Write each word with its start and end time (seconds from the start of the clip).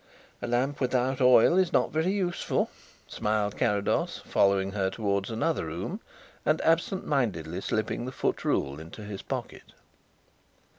"A 0.41 0.47
lamp 0.47 0.79
without 0.81 1.21
oil 1.21 1.59
is 1.59 1.71
not 1.71 1.91
very 1.91 2.11
useful," 2.11 2.71
smiled 3.05 3.55
Carrados, 3.55 4.23
following 4.25 4.71
her 4.71 4.89
towards 4.89 5.29
another 5.29 5.67
room, 5.67 5.99
and 6.43 6.59
absent 6.61 7.05
mindedly 7.05 7.61
slipping 7.61 8.07
the 8.07 8.11
foot 8.11 8.43
rule 8.43 8.79
into 8.79 9.03
his 9.03 9.21
pocket. 9.21 9.73